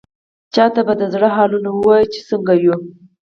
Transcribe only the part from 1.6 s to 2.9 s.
ووايو، چې څنګه يو؟!